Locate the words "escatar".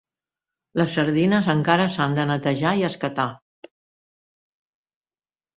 2.89-3.29